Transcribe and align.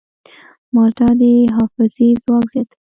مالټه 0.73 1.07
د 1.19 1.21
حافظې 1.55 2.09
ځواک 2.21 2.45
زیاتوي. 2.53 2.75